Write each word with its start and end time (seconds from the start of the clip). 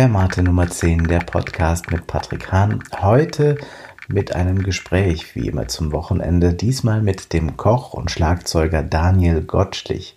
Fermate 0.00 0.42
Nummer 0.42 0.66
10, 0.66 1.08
der 1.08 1.18
Podcast 1.18 1.90
mit 1.90 2.06
Patrick 2.06 2.50
Hahn. 2.50 2.82
Heute 3.02 3.58
mit 4.08 4.34
einem 4.34 4.62
Gespräch, 4.62 5.36
wie 5.36 5.46
immer 5.46 5.68
zum 5.68 5.92
Wochenende, 5.92 6.54
diesmal 6.54 7.02
mit 7.02 7.34
dem 7.34 7.58
Koch 7.58 7.92
und 7.92 8.10
Schlagzeuger 8.10 8.82
Daniel 8.82 9.42
Gottschlich. 9.42 10.16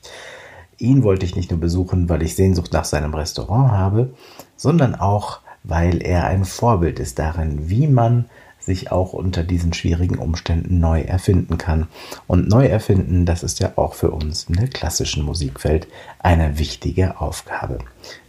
Ihn 0.78 1.04
wollte 1.04 1.26
ich 1.26 1.36
nicht 1.36 1.52
nur 1.52 1.60
besuchen, 1.60 2.08
weil 2.08 2.24
ich 2.24 2.38
Sehnsucht 2.38 2.72
nach 2.72 2.86
seinem 2.86 3.14
Restaurant 3.14 3.74
habe, 3.74 4.14
sondern 4.56 4.96
auch, 4.96 5.42
weil 5.64 6.02
er 6.02 6.28
ein 6.28 6.46
Vorbild 6.46 7.02
ist 7.02 7.20
darin, 7.20 7.70
wie 7.70 7.88
man 7.88 8.30
sich 8.66 8.92
auch 8.92 9.14
unter 9.14 9.44
diesen 9.44 9.74
schwierigen 9.74 10.18
Umständen 10.18 10.80
neu 10.80 11.02
erfinden 11.02 11.58
kann. 11.58 11.88
Und 12.28 12.50
neu 12.50 12.66
erfinden, 12.66 13.26
das 13.26 13.44
ist 13.44 13.60
ja 13.60 13.74
auch 13.76 13.94
für 13.94 14.12
uns 14.12 14.46
in 14.46 14.56
der 14.56 14.68
klassischen 14.68 15.24
Musikwelt 15.24 15.88
eine 16.20 16.58
wichtige 16.58 17.20
Aufgabe. 17.20 17.80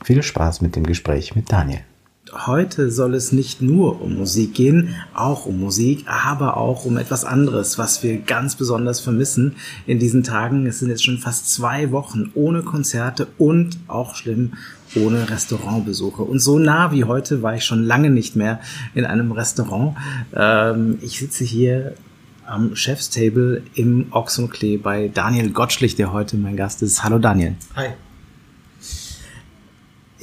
Viel 0.02 0.22
Spaß 0.22 0.60
mit 0.60 0.76
dem 0.76 0.84
Gespräch 0.84 1.36
mit 1.36 1.52
Daniel. 1.52 1.80
Heute 2.32 2.90
soll 2.90 3.14
es 3.14 3.32
nicht 3.32 3.60
nur 3.60 4.00
um 4.00 4.16
Musik 4.16 4.54
gehen, 4.54 4.94
auch 5.12 5.44
um 5.44 5.60
Musik, 5.60 6.06
aber 6.06 6.56
auch 6.56 6.86
um 6.86 6.96
etwas 6.96 7.24
anderes, 7.24 7.76
was 7.76 8.02
wir 8.02 8.16
ganz 8.16 8.56
besonders 8.56 9.00
vermissen 9.00 9.56
in 9.86 9.98
diesen 9.98 10.22
Tagen. 10.22 10.66
Es 10.66 10.78
sind 10.78 10.88
jetzt 10.88 11.04
schon 11.04 11.18
fast 11.18 11.52
zwei 11.52 11.90
Wochen 11.92 12.30
ohne 12.34 12.62
Konzerte 12.62 13.26
und 13.36 13.78
auch 13.88 14.14
schlimm 14.14 14.54
ohne 14.96 15.28
Restaurantbesuche. 15.28 16.22
Und 16.22 16.38
so 16.38 16.58
nah 16.58 16.92
wie 16.92 17.04
heute 17.04 17.42
war 17.42 17.56
ich 17.56 17.64
schon 17.64 17.84
lange 17.84 18.08
nicht 18.08 18.36
mehr 18.36 18.60
in 18.94 19.04
einem 19.04 19.30
Restaurant. 19.30 19.96
Ähm, 20.34 20.98
ich 21.02 21.18
sitze 21.18 21.44
hier 21.44 21.94
am 22.46 22.74
Chefstable 22.74 23.62
im 23.74 24.06
Ochsenklee 24.12 24.78
bei 24.78 25.08
Daniel 25.08 25.50
Gottschlich, 25.50 25.94
der 25.96 26.12
heute 26.12 26.38
mein 26.38 26.56
Gast 26.56 26.82
ist. 26.82 27.04
Hallo 27.04 27.18
Daniel. 27.18 27.56
Hi. 27.76 27.88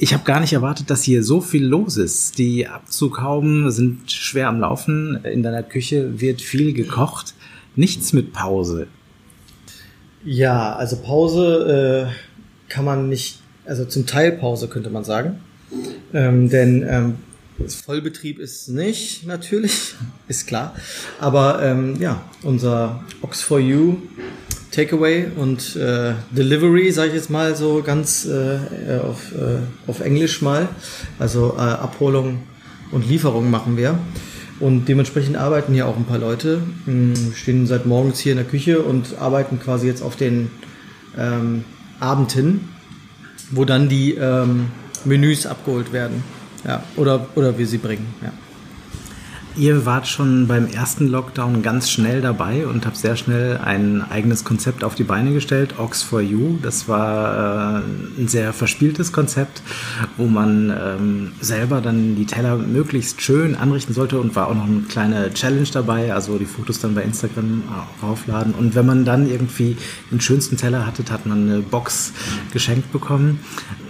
Ich 0.02 0.12
habe 0.12 0.24
gar 0.24 0.40
nicht 0.40 0.52
erwartet, 0.52 0.90
dass 0.90 1.04
hier 1.04 1.22
so 1.22 1.40
viel 1.40 1.64
los 1.64 1.96
ist. 1.96 2.36
Die 2.36 2.66
Abzughauben 2.66 3.70
sind 3.70 4.10
schwer 4.10 4.48
am 4.48 4.58
Laufen. 4.58 5.24
In 5.24 5.44
deiner 5.44 5.62
Küche 5.62 6.20
wird 6.20 6.42
viel 6.42 6.72
gekocht. 6.72 7.34
Nichts 7.76 8.12
mit 8.12 8.32
Pause. 8.32 8.88
Ja, 10.24 10.74
also 10.74 10.96
Pause 10.96 12.10
äh, 12.10 12.68
kann 12.68 12.84
man 12.84 13.08
nicht 13.08 13.38
also 13.64 13.84
zum 13.84 14.04
Teil 14.04 14.32
Pause 14.32 14.66
könnte 14.66 14.90
man 14.90 15.04
sagen. 15.04 15.38
Ähm, 16.12 16.50
denn 16.50 16.84
ähm, 16.88 17.14
Vollbetrieb 17.68 18.40
ist 18.40 18.70
nicht, 18.70 19.24
natürlich, 19.24 19.94
ist 20.26 20.48
klar. 20.48 20.74
Aber 21.20 21.62
ähm, 21.62 22.00
ja, 22.00 22.22
unser 22.42 23.04
Ox 23.20 23.40
for 23.40 23.60
You 23.60 23.98
Takeaway 24.72 25.26
und 25.36 25.76
äh, 25.76 26.14
Delivery, 26.30 26.90
sage 26.90 27.10
ich 27.10 27.14
jetzt 27.14 27.30
mal 27.30 27.54
so 27.54 27.82
ganz 27.82 28.26
äh, 28.26 28.58
auf, 28.98 29.32
äh, 29.32 29.58
auf 29.86 30.00
Englisch 30.00 30.42
mal. 30.42 30.68
Also 31.18 31.54
äh, 31.56 31.60
Abholung 31.60 32.42
und 32.90 33.08
Lieferung 33.08 33.50
machen 33.50 33.76
wir. 33.76 33.98
Und 34.58 34.86
dementsprechend 34.86 35.36
arbeiten 35.36 35.74
hier 35.74 35.86
auch 35.86 35.96
ein 35.96 36.04
paar 36.04 36.18
Leute. 36.18 36.60
Wir 36.86 37.14
stehen 37.34 37.66
seit 37.66 37.86
morgens 37.86 38.18
hier 38.20 38.32
in 38.32 38.38
der 38.38 38.46
Küche 38.46 38.80
und 38.80 39.18
arbeiten 39.18 39.58
quasi 39.60 39.86
jetzt 39.86 40.02
auf 40.02 40.16
den 40.16 40.50
ähm, 41.18 41.64
Abend 42.00 42.32
hin 42.32 42.60
wo 43.52 43.64
dann 43.64 43.88
die 43.88 44.14
ähm, 44.14 44.68
Menüs 45.04 45.46
abgeholt 45.46 45.92
werden. 45.92 46.24
Ja, 46.66 46.82
oder, 46.96 47.26
oder 47.34 47.58
wir 47.58 47.66
sie 47.66 47.78
bringen. 47.78 48.14
Ja. 48.22 48.32
Ihr 49.54 49.84
wart 49.84 50.08
schon 50.08 50.46
beim 50.46 50.66
ersten 50.66 51.08
Lockdown 51.08 51.62
ganz 51.62 51.90
schnell 51.90 52.22
dabei 52.22 52.66
und 52.66 52.86
habt 52.86 52.96
sehr 52.96 53.16
schnell 53.16 53.58
ein 53.58 54.00
eigenes 54.00 54.44
Konzept 54.44 54.82
auf 54.82 54.94
die 54.94 55.04
Beine 55.04 55.34
gestellt, 55.34 55.74
Ox 55.78 56.02
for 56.02 56.22
You. 56.22 56.56
Das 56.62 56.88
war 56.88 57.80
äh, 57.80 57.82
ein 58.18 58.28
sehr 58.28 58.54
verspieltes 58.54 59.12
Konzept, 59.12 59.62
wo 60.16 60.24
man 60.24 60.70
ähm, 60.70 61.32
selber 61.42 61.82
dann 61.82 62.16
die 62.16 62.24
Teller 62.24 62.56
möglichst 62.56 63.20
schön 63.20 63.54
anrichten 63.54 63.92
sollte 63.92 64.18
und 64.20 64.34
war 64.34 64.48
auch 64.48 64.54
noch 64.54 64.66
eine 64.66 64.80
kleine 64.88 65.34
Challenge 65.34 65.68
dabei, 65.70 66.14
also 66.14 66.38
die 66.38 66.46
Fotos 66.46 66.80
dann 66.80 66.94
bei 66.94 67.02
Instagram 67.02 67.62
raufladen. 68.02 68.54
Und 68.54 68.74
wenn 68.74 68.86
man 68.86 69.04
dann 69.04 69.28
irgendwie 69.28 69.76
den 70.10 70.22
schönsten 70.22 70.56
Teller 70.56 70.86
hatte, 70.86 71.04
hat 71.12 71.26
man 71.26 71.50
eine 71.50 71.60
Box 71.60 72.14
geschenkt 72.54 72.90
bekommen. 72.90 73.40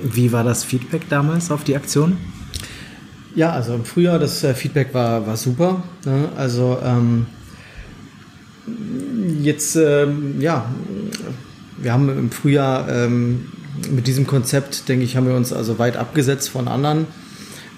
Wie 0.03 0.33
war 0.33 0.43
das 0.43 0.65
Feedback 0.65 1.09
damals 1.09 1.53
auf 1.53 1.63
die 1.63 1.77
Aktion? 1.77 2.17
Ja, 3.35 3.53
also 3.53 3.75
im 3.75 3.85
Frühjahr, 3.85 4.19
das 4.19 4.45
äh, 4.45 4.55
Feedback 4.55 4.93
war, 4.93 5.27
war 5.27 5.37
super. 5.37 5.83
Ne? 6.05 6.29
Also 6.37 6.79
ähm, 6.85 7.27
jetzt, 9.41 9.77
ähm, 9.77 10.41
ja, 10.41 10.67
wir 11.79 11.93
haben 11.93 12.09
im 12.11 12.31
Frühjahr 12.31 12.89
ähm, 12.91 13.47
mit 13.91 14.07
diesem 14.07 14.27
Konzept, 14.27 14.89
denke 14.89 15.05
ich, 15.05 15.17
haben 15.17 15.27
wir 15.27 15.35
uns 15.35 15.53
also 15.53 15.79
weit 15.79 15.97
abgesetzt 15.97 16.51
von 16.51 16.69
anderen. 16.69 17.07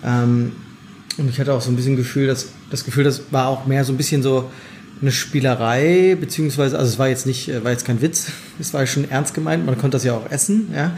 Ähm, 0.05 0.53
und 1.19 1.31
ich 1.31 1.39
hatte 1.39 1.55
auch 1.55 1.61
so 1.61 1.71
ein 1.71 1.77
bisschen 1.77 1.97
Gefühl, 1.97 2.27
dass 2.27 2.49
das 2.71 2.85
Gefühl, 2.85 3.05
das 3.05 3.23
war 3.31 3.47
auch 3.47 3.67
mehr 3.67 3.85
so 3.85 3.93
ein 3.93 3.97
bisschen 3.97 4.23
so, 4.23 4.51
eine 5.05 5.13
Spielerei, 5.13 6.17
beziehungsweise, 6.19 6.79
also 6.79 6.91
es 6.91 6.99
war 6.99 7.09
jetzt 7.09 7.27
nicht, 7.27 7.63
war 7.63 7.71
jetzt 7.71 7.85
kein 7.85 8.01
Witz, 8.01 8.29
es 8.59 8.73
war 8.73 8.87
schon 8.87 9.11
ernst 9.11 9.35
gemeint, 9.35 9.67
man 9.67 9.77
konnte 9.77 9.97
das 9.97 10.05
ja 10.05 10.15
auch 10.15 10.31
essen, 10.31 10.69
ja. 10.75 10.97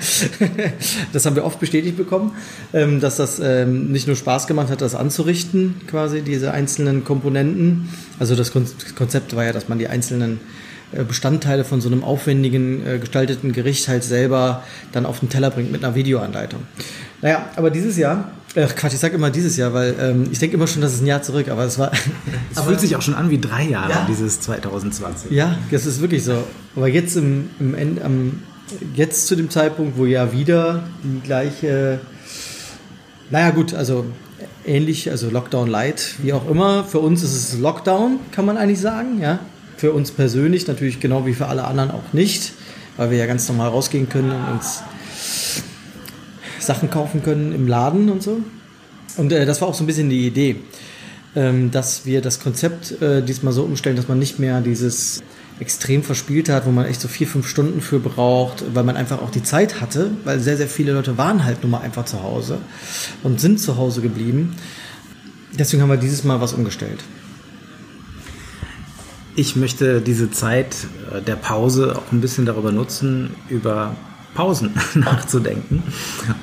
das 1.12 1.26
haben 1.26 1.34
wir 1.34 1.44
oft 1.44 1.58
bestätigt 1.58 1.96
bekommen, 1.96 2.32
ähm, 2.72 3.00
dass 3.00 3.16
das 3.16 3.40
ähm, 3.40 3.90
nicht 3.90 4.06
nur 4.06 4.14
Spaß 4.14 4.46
gemacht 4.46 4.70
hat, 4.70 4.80
das 4.80 4.94
anzurichten, 4.94 5.74
quasi, 5.88 6.22
diese 6.22 6.52
einzelnen 6.52 7.04
Komponenten. 7.04 7.88
Also 8.20 8.36
das 8.36 8.52
Konzept 8.52 9.34
war 9.34 9.44
ja, 9.44 9.52
dass 9.52 9.68
man 9.68 9.78
die 9.78 9.88
einzelnen 9.88 10.40
äh, 10.92 11.02
Bestandteile 11.02 11.64
von 11.64 11.80
so 11.80 11.88
einem 11.88 12.04
aufwendigen 12.04 12.86
äh, 12.86 12.98
gestalteten 12.98 13.52
Gericht 13.52 13.88
halt 13.88 14.04
selber 14.04 14.62
dann 14.92 15.04
auf 15.04 15.18
den 15.18 15.28
Teller 15.28 15.50
bringt 15.50 15.72
mit 15.72 15.84
einer 15.84 15.96
Videoanleitung. 15.96 16.60
Naja, 17.22 17.46
aber 17.56 17.70
dieses 17.70 17.96
Jahr 17.96 18.30
Ach 18.58 18.74
Quatsch, 18.74 18.94
ich 18.94 19.00
sage 19.00 19.16
immer 19.16 19.28
dieses 19.28 19.58
Jahr, 19.58 19.74
weil 19.74 19.94
ähm, 20.00 20.28
ich 20.30 20.38
denke 20.38 20.56
immer 20.56 20.66
schon, 20.66 20.80
das 20.80 20.94
ist 20.94 21.02
ein 21.02 21.06
Jahr 21.06 21.20
zurück, 21.20 21.48
aber 21.48 21.64
es 21.64 21.78
war. 21.78 21.92
Es 22.54 22.62
fühlt 22.62 22.80
sich 22.80 22.96
auch 22.96 23.02
schon 23.02 23.14
an 23.14 23.28
wie 23.28 23.38
drei 23.38 23.64
Jahre, 23.64 23.90
ja. 23.90 24.06
dieses 24.08 24.40
2020. 24.40 25.30
Ja, 25.30 25.58
das 25.70 25.84
ist 25.84 26.00
wirklich 26.00 26.24
so. 26.24 26.42
Aber 26.74 26.88
jetzt 26.88 27.16
im, 27.16 27.50
im 27.60 27.74
End, 27.74 28.02
am, 28.02 28.42
jetzt 28.94 29.26
zu 29.26 29.36
dem 29.36 29.50
Zeitpunkt, 29.50 29.98
wo 29.98 30.06
ja 30.06 30.32
wieder 30.32 30.84
die 31.04 31.20
gleiche, 31.20 32.00
naja 33.30 33.50
gut, 33.50 33.74
also 33.74 34.06
ähnlich, 34.64 35.10
also 35.10 35.28
Lockdown 35.28 35.68
Light, 35.68 36.14
wie 36.22 36.32
auch 36.32 36.48
immer. 36.48 36.84
Für 36.84 37.00
uns 37.00 37.22
ist 37.22 37.34
es 37.34 37.58
Lockdown, 37.58 38.20
kann 38.32 38.46
man 38.46 38.56
eigentlich 38.56 38.80
sagen, 38.80 39.20
ja. 39.20 39.38
Für 39.76 39.92
uns 39.92 40.10
persönlich 40.12 40.66
natürlich 40.66 41.00
genau 41.00 41.26
wie 41.26 41.34
für 41.34 41.46
alle 41.46 41.64
anderen 41.64 41.90
auch 41.90 42.14
nicht, 42.14 42.54
weil 42.96 43.10
wir 43.10 43.18
ja 43.18 43.26
ganz 43.26 43.46
normal 43.48 43.68
rausgehen 43.68 44.08
können 44.08 44.30
und 44.30 44.54
uns 44.54 44.82
Sachen 46.66 46.90
kaufen 46.90 47.22
können 47.22 47.52
im 47.52 47.66
Laden 47.66 48.10
und 48.10 48.22
so. 48.22 48.40
Und 49.16 49.32
äh, 49.32 49.46
das 49.46 49.60
war 49.60 49.68
auch 49.68 49.74
so 49.74 49.84
ein 49.84 49.86
bisschen 49.86 50.10
die 50.10 50.26
Idee, 50.26 50.56
ähm, 51.34 51.70
dass 51.70 52.06
wir 52.06 52.20
das 52.20 52.40
Konzept 52.40 53.00
äh, 53.00 53.22
diesmal 53.22 53.52
so 53.52 53.62
umstellen, 53.64 53.96
dass 53.96 54.08
man 54.08 54.18
nicht 54.18 54.38
mehr 54.38 54.60
dieses 54.60 55.22
extrem 55.58 56.02
verspielt 56.02 56.48
hat, 56.48 56.66
wo 56.66 56.70
man 56.70 56.84
echt 56.84 57.00
so 57.00 57.08
vier, 57.08 57.26
fünf 57.26 57.48
Stunden 57.48 57.80
für 57.80 57.98
braucht, 57.98 58.74
weil 58.74 58.84
man 58.84 58.96
einfach 58.96 59.22
auch 59.22 59.30
die 59.30 59.42
Zeit 59.42 59.80
hatte, 59.80 60.10
weil 60.24 60.38
sehr, 60.40 60.56
sehr 60.56 60.68
viele 60.68 60.92
Leute 60.92 61.16
waren 61.16 61.44
halt 61.44 61.62
nun 61.62 61.70
mal 61.70 61.80
einfach 61.80 62.04
zu 62.04 62.22
Hause 62.22 62.58
und 63.22 63.40
sind 63.40 63.58
zu 63.58 63.76
Hause 63.76 64.02
geblieben. 64.02 64.54
Deswegen 65.58 65.82
haben 65.82 65.88
wir 65.88 65.96
dieses 65.96 66.24
Mal 66.24 66.40
was 66.40 66.52
umgestellt. 66.52 67.02
Ich 69.34 69.56
möchte 69.56 70.00
diese 70.00 70.30
Zeit 70.30 70.76
äh, 71.14 71.22
der 71.22 71.36
Pause 71.36 71.96
auch 71.96 72.12
ein 72.12 72.20
bisschen 72.20 72.44
darüber 72.44 72.72
nutzen, 72.72 73.30
über 73.48 73.96
Pausen 74.36 74.70
nachzudenken. 74.94 75.82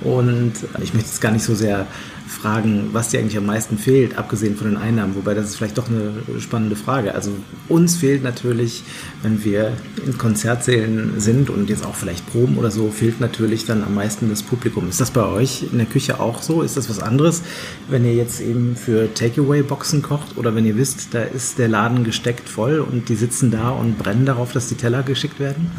Und 0.01 0.53
ich 0.81 0.93
möchte 0.93 1.09
jetzt 1.09 1.21
gar 1.21 1.31
nicht 1.31 1.45
so 1.45 1.55
sehr 1.55 1.87
fragen, 2.27 2.89
was 2.91 3.09
dir 3.09 3.19
eigentlich 3.19 3.37
am 3.37 3.45
meisten 3.45 3.77
fehlt, 3.77 4.17
abgesehen 4.17 4.57
von 4.57 4.67
den 4.67 4.77
Einnahmen. 4.77 5.15
Wobei 5.15 5.33
das 5.33 5.45
ist 5.45 5.55
vielleicht 5.55 5.77
doch 5.77 5.87
eine 5.87 6.11
spannende 6.39 6.75
Frage. 6.75 7.13
Also 7.13 7.31
uns 7.69 7.95
fehlt 7.97 8.23
natürlich, 8.23 8.83
wenn 9.21 9.44
wir 9.44 9.73
in 10.06 10.18
Konzertsälen 10.18 11.19
sind 11.21 11.50
und 11.50 11.69
jetzt 11.69 11.85
auch 11.85 11.95
vielleicht 11.95 12.29
proben 12.31 12.57
oder 12.57 12.71
so, 12.71 12.89
fehlt 12.89 13.21
natürlich 13.21 13.65
dann 13.65 13.83
am 13.83 13.94
meisten 13.94 14.29
das 14.29 14.41
Publikum. 14.41 14.89
Ist 14.89 15.00
das 15.00 15.12
bei 15.12 15.25
euch 15.25 15.63
in 15.71 15.77
der 15.77 15.88
Küche 15.88 16.19
auch 16.19 16.41
so? 16.41 16.63
Ist 16.63 16.75
das 16.75 16.89
was 16.89 17.00
anderes, 17.00 17.44
wenn 17.89 18.03
ihr 18.03 18.15
jetzt 18.15 18.41
eben 18.41 18.75
für 18.75 19.13
Takeaway-Boxen 19.13 20.01
kocht 20.01 20.35
oder 20.38 20.56
wenn 20.56 20.65
ihr 20.65 20.75
wisst, 20.75 21.13
da 21.13 21.21
ist 21.21 21.59
der 21.59 21.68
Laden 21.68 22.03
gesteckt 22.03 22.50
voll 22.50 22.79
und 22.79 23.09
die 23.09 23.15
sitzen 23.15 23.51
da 23.51 23.69
und 23.69 24.00
brennen 24.00 24.25
darauf, 24.25 24.51
dass 24.51 24.68
die 24.68 24.75
Teller 24.75 25.03
geschickt 25.03 25.39
werden? 25.39 25.71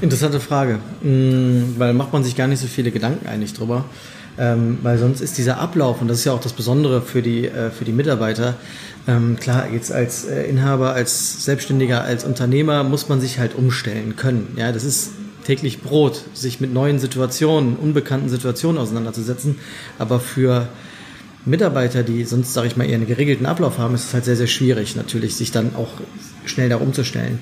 Interessante 0.00 0.40
Frage, 0.40 0.78
mm, 1.02 1.78
weil 1.78 1.94
macht 1.94 2.12
man 2.12 2.24
sich 2.24 2.36
gar 2.36 2.46
nicht 2.46 2.60
so 2.60 2.66
viele 2.66 2.90
Gedanken 2.90 3.26
eigentlich 3.26 3.54
drüber. 3.54 3.84
Ähm, 4.36 4.78
weil 4.82 4.98
sonst 4.98 5.20
ist 5.20 5.38
dieser 5.38 5.58
Ablauf, 5.58 6.00
und 6.00 6.08
das 6.08 6.18
ist 6.18 6.24
ja 6.24 6.32
auch 6.32 6.40
das 6.40 6.52
Besondere 6.52 7.02
für 7.02 7.22
die, 7.22 7.46
äh, 7.46 7.70
für 7.70 7.84
die 7.84 7.92
Mitarbeiter, 7.92 8.56
ähm, 9.06 9.36
klar, 9.38 9.68
jetzt 9.72 9.92
als 9.92 10.24
äh, 10.24 10.44
Inhaber, 10.44 10.92
als 10.92 11.44
Selbstständiger, 11.44 12.02
als 12.02 12.24
Unternehmer 12.24 12.82
muss 12.82 13.08
man 13.08 13.20
sich 13.20 13.38
halt 13.38 13.54
umstellen 13.54 14.16
können. 14.16 14.54
Ja, 14.56 14.72
das 14.72 14.82
ist 14.82 15.10
täglich 15.44 15.82
Brot, 15.82 16.22
sich 16.34 16.60
mit 16.60 16.72
neuen 16.72 16.98
Situationen, 16.98 17.76
unbekannten 17.76 18.28
Situationen 18.28 18.80
auseinanderzusetzen. 18.80 19.56
Aber 19.98 20.18
für 20.18 20.68
Mitarbeiter, 21.44 22.02
die 22.02 22.24
sonst, 22.24 22.54
sage 22.54 22.66
ich 22.66 22.76
mal, 22.76 22.84
eher 22.84 22.96
einen 22.96 23.06
geregelten 23.06 23.46
Ablauf 23.46 23.78
haben, 23.78 23.94
ist 23.94 24.06
es 24.06 24.14
halt 24.14 24.24
sehr, 24.24 24.36
sehr 24.36 24.46
schwierig, 24.46 24.96
natürlich, 24.96 25.36
sich 25.36 25.52
dann 25.52 25.76
auch 25.76 25.90
schnell 26.46 26.70
da 26.70 26.76
umzustellen. 26.76 27.40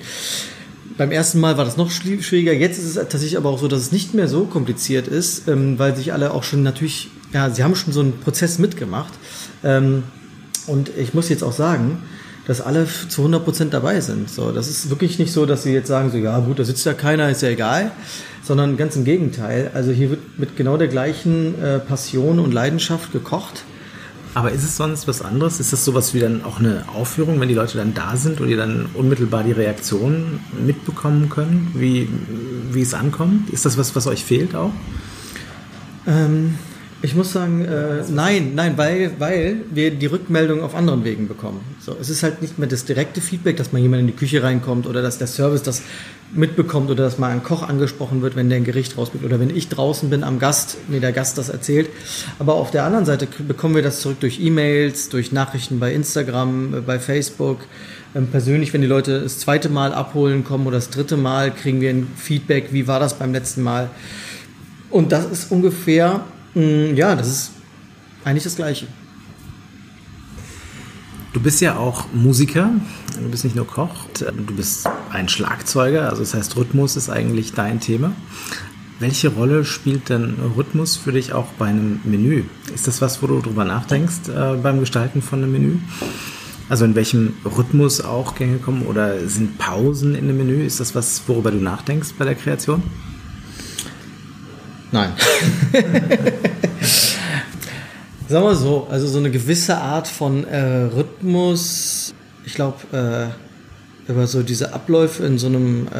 Beim 0.97 1.11
ersten 1.11 1.39
Mal 1.39 1.57
war 1.57 1.65
das 1.65 1.77
noch 1.77 1.89
schwieriger. 1.89 2.53
Jetzt 2.53 2.77
ist 2.77 2.85
es 2.85 2.93
tatsächlich 2.95 3.37
aber 3.37 3.49
auch 3.49 3.59
so, 3.59 3.67
dass 3.67 3.81
es 3.81 3.91
nicht 3.91 4.13
mehr 4.13 4.27
so 4.27 4.45
kompliziert 4.45 5.07
ist, 5.07 5.47
ähm, 5.47 5.79
weil 5.79 5.95
sich 5.95 6.13
alle 6.13 6.31
auch 6.31 6.43
schon 6.43 6.63
natürlich 6.63 7.09
ja, 7.33 7.49
sie 7.49 7.63
haben 7.63 7.75
schon 7.75 7.93
so 7.93 7.99
einen 7.99 8.19
Prozess 8.19 8.59
mitgemacht. 8.59 9.13
Ähm, 9.63 10.03
und 10.67 10.91
ich 10.97 11.13
muss 11.13 11.29
jetzt 11.29 11.43
auch 11.43 11.51
sagen, 11.51 12.03
dass 12.45 12.61
alle 12.61 12.87
zu 13.09 13.25
100% 13.25 13.69
dabei 13.69 13.99
sind. 14.01 14.29
So, 14.29 14.51
das 14.51 14.67
ist 14.67 14.89
wirklich 14.89 15.17
nicht 15.19 15.33
so, 15.33 15.45
dass 15.45 15.63
sie 15.63 15.73
jetzt 15.73 15.87
sagen, 15.87 16.11
so, 16.11 16.17
ja 16.17 16.39
gut, 16.39 16.59
da 16.59 16.63
sitzt 16.63 16.85
ja 16.85 16.93
keiner, 16.93 17.29
ist 17.29 17.41
ja 17.41 17.49
egal, 17.49 17.91
sondern 18.43 18.77
ganz 18.77 18.95
im 18.95 19.03
Gegenteil. 19.03 19.71
Also 19.73 19.91
hier 19.91 20.11
wird 20.11 20.39
mit 20.39 20.55
genau 20.55 20.77
der 20.77 20.87
gleichen 20.87 21.61
äh, 21.61 21.79
Passion 21.79 22.39
und 22.39 22.53
Leidenschaft 22.53 23.11
gekocht. 23.11 23.63
Aber 24.35 24.51
ist 24.51 24.63
es 24.63 24.77
sonst 24.77 25.07
was 25.07 25.21
anderes? 25.21 25.59
Ist 25.59 25.73
das 25.73 25.85
sowas 25.85 26.13
wie 26.13 26.19
dann 26.19 26.43
auch 26.43 26.59
eine 26.59 26.85
Aufführung, 26.93 27.39
wenn 27.39 27.49
die 27.49 27.53
Leute 27.53 27.77
dann 27.77 27.93
da 27.93 28.17
sind 28.17 28.41
und 28.41 28.47
die 28.47 28.55
dann 28.55 28.87
unmittelbar 28.93 29.43
die 29.43 29.51
Reaktion 29.51 30.39
mitbekommen 30.65 31.29
können, 31.29 31.71
wie, 31.75 32.09
wie 32.71 32.81
es 32.81 32.93
ankommt? 32.93 33.51
Ist 33.51 33.65
das 33.65 33.77
was, 33.77 33.95
was 33.95 34.07
euch 34.07 34.23
fehlt 34.23 34.55
auch? 34.55 34.71
Ähm, 36.07 36.57
ich 37.03 37.15
muss 37.15 37.33
sagen, 37.33 37.65
äh, 37.65 38.01
nein, 38.09 38.53
nein, 38.55 38.77
weil, 38.77 39.11
weil 39.19 39.57
wir 39.69 39.91
die 39.91 40.05
Rückmeldung 40.05 40.63
auf 40.63 40.73
anderen 40.73 41.03
Wegen 41.03 41.27
bekommen. 41.27 41.59
So, 41.81 41.97
es 41.99 42.09
ist 42.09 42.23
halt 42.23 42.41
nicht 42.41 42.57
mehr 42.57 42.69
das 42.69 42.85
direkte 42.85 43.19
Feedback, 43.19 43.57
dass 43.57 43.73
mal 43.73 43.79
jemand 43.79 43.99
in 43.99 44.07
die 44.07 44.13
Küche 44.13 44.41
reinkommt 44.41 44.87
oder 44.87 45.01
dass 45.01 45.17
der 45.17 45.27
Service 45.27 45.63
das 45.63 45.81
mitbekommt 46.31 46.89
oder 46.89 47.03
dass 47.03 47.19
mal 47.19 47.29
ein 47.29 47.43
Koch 47.43 47.61
angesprochen 47.61 48.21
wird, 48.21 48.37
wenn 48.37 48.47
der 48.47 48.59
ein 48.59 48.63
Gericht 48.63 48.97
rausbringt 48.97 49.25
oder 49.25 49.41
wenn 49.41 49.53
ich 49.53 49.67
draußen 49.67 50.09
bin 50.09 50.23
am 50.23 50.39
Gast, 50.39 50.77
mir 50.87 51.01
der 51.01 51.11
Gast 51.11 51.37
das 51.37 51.49
erzählt. 51.49 51.89
Aber 52.39 52.53
auf 52.53 52.71
der 52.71 52.85
anderen 52.85 53.05
Seite 53.05 53.27
bekommen 53.49 53.75
wir 53.75 53.83
das 53.83 53.99
zurück 53.99 54.21
durch 54.21 54.39
E-Mails, 54.39 55.09
durch 55.09 55.33
Nachrichten 55.33 55.81
bei 55.81 55.93
Instagram, 55.93 56.73
äh, 56.73 56.79
bei 56.79 56.99
Facebook. 56.99 57.59
Ähm, 58.15 58.27
persönlich, 58.27 58.71
wenn 58.71 58.79
die 58.79 58.87
Leute 58.87 59.19
das 59.19 59.39
zweite 59.39 59.67
Mal 59.67 59.93
abholen 59.93 60.45
kommen 60.45 60.67
oder 60.67 60.77
das 60.77 60.89
dritte 60.89 61.17
Mal, 61.17 61.51
kriegen 61.51 61.81
wir 61.81 61.89
ein 61.89 62.07
Feedback, 62.15 62.69
wie 62.71 62.87
war 62.87 63.01
das 63.01 63.19
beim 63.19 63.33
letzten 63.33 63.61
Mal. 63.61 63.89
Und 64.89 65.11
das 65.11 65.25
ist 65.25 65.51
ungefähr 65.51 66.23
ja, 66.55 67.15
das 67.15 67.27
ist 67.27 67.51
eigentlich 68.23 68.43
das 68.43 68.55
Gleiche. 68.55 68.87
Du 71.33 71.39
bist 71.39 71.61
ja 71.61 71.77
auch 71.77 72.05
Musiker, 72.13 72.69
du 73.19 73.29
bist 73.29 73.43
nicht 73.43 73.55
nur 73.55 73.65
Koch, 73.65 74.05
du 74.13 74.55
bist 74.55 74.87
ein 75.09 75.27
Schlagzeuger, 75.27 76.09
also 76.09 76.21
das 76.21 76.35
heißt 76.35 76.55
Rhythmus 76.55 76.95
ist 76.95 77.09
eigentlich 77.09 77.53
dein 77.53 77.79
Thema. 77.79 78.11
Welche 78.99 79.29
Rolle 79.29 79.65
spielt 79.65 80.09
denn 80.09 80.35
Rhythmus 80.55 80.95
für 80.95 81.11
dich 81.11 81.33
auch 81.33 81.47
bei 81.57 81.65
einem 81.65 81.99
Menü? 82.03 82.43
Ist 82.73 82.87
das 82.87 83.01
was, 83.01 83.23
wo 83.23 83.27
du 83.27 83.41
drüber 83.41 83.65
nachdenkst 83.65 84.29
äh, 84.29 84.55
beim 84.61 84.79
Gestalten 84.79 85.23
von 85.23 85.39
einem 85.41 85.51
Menü? 85.51 85.77
Also 86.69 86.85
in 86.85 86.93
welchem 86.95 87.33
Rhythmus 87.43 88.01
auch 88.01 88.35
Gänge 88.35 88.59
kommen 88.59 88.83
oder 88.85 89.27
sind 89.27 89.57
Pausen 89.57 90.13
in 90.13 90.25
einem 90.25 90.37
Menü? 90.37 90.63
Ist 90.63 90.79
das 90.79 90.93
was, 90.93 91.23
worüber 91.27 91.49
du 91.49 91.57
nachdenkst 91.57 92.09
bei 92.17 92.25
der 92.25 92.35
Kreation? 92.35 92.83
Nein. 94.93 95.11
Sagen 98.29 98.45
wir 98.45 98.55
so, 98.55 98.87
also 98.91 99.07
so 99.07 99.17
eine 99.17 99.31
gewisse 99.31 99.75
Art 99.75 100.07
von 100.07 100.45
äh, 100.45 100.83
Rhythmus, 100.83 102.13
ich 102.45 102.53
glaube, 102.53 102.77
äh, 104.07 104.11
über 104.11 104.27
so 104.27 104.43
diese 104.43 104.71
Abläufe 104.73 105.25
in 105.25 105.39
so 105.39 105.47
einem 105.47 105.87
äh, 105.87 105.97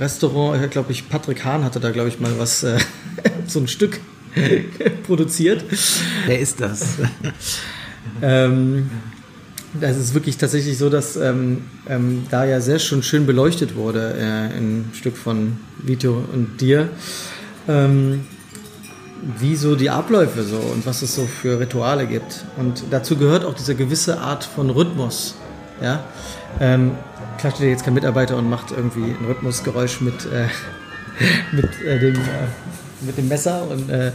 Restaurant, 0.00 0.60
ich 0.64 0.70
glaube 0.70 0.90
ich, 0.90 1.08
Patrick 1.08 1.44
Hahn 1.44 1.62
hatte 1.62 1.78
da, 1.78 1.92
glaube 1.92 2.08
ich, 2.08 2.18
mal 2.18 2.32
was, 2.36 2.64
äh, 2.64 2.76
so 3.46 3.60
ein 3.60 3.68
Stück 3.68 4.00
produziert. 5.06 5.64
Wer 6.26 6.40
ist 6.40 6.60
das? 6.60 6.96
ähm, 8.20 8.90
das 9.80 9.96
ist 9.96 10.12
wirklich 10.12 10.38
tatsächlich 10.38 10.76
so, 10.76 10.90
dass 10.90 11.16
ähm, 11.16 11.62
ähm, 11.88 12.26
da 12.32 12.44
ja 12.44 12.60
sehr 12.60 12.80
schon 12.80 13.04
schön 13.04 13.26
beleuchtet 13.26 13.76
wurde, 13.76 14.14
äh, 14.18 14.56
ein 14.56 14.90
Stück 14.92 15.16
von 15.16 15.58
Vito 15.84 16.24
und 16.32 16.60
dir 16.60 16.88
ähm, 17.68 18.26
wie 19.38 19.56
so 19.56 19.74
die 19.76 19.90
Abläufe 19.90 20.42
so 20.42 20.56
und 20.56 20.86
was 20.86 21.02
es 21.02 21.14
so 21.14 21.26
für 21.26 21.58
Rituale 21.58 22.06
gibt. 22.06 22.44
Und 22.56 22.84
dazu 22.90 23.16
gehört 23.16 23.44
auch 23.44 23.54
diese 23.54 23.74
gewisse 23.74 24.18
Art 24.18 24.44
von 24.44 24.70
Rhythmus. 24.70 25.36
Ja? 25.82 26.04
Ähm, 26.60 26.92
klar 27.38 27.52
steht 27.54 27.70
jetzt 27.70 27.84
kein 27.84 27.94
Mitarbeiter 27.94 28.36
und 28.36 28.48
macht 28.48 28.70
irgendwie 28.70 29.04
ein 29.04 29.24
Rhythmusgeräusch 29.26 30.00
mit, 30.00 30.26
äh, 30.26 30.48
mit, 31.52 31.70
äh, 31.82 31.98
dem, 31.98 32.16
äh, 32.16 32.46
mit 33.00 33.16
dem 33.16 33.28
Messer 33.28 33.66
und 33.68 33.90
äh, 33.90 34.12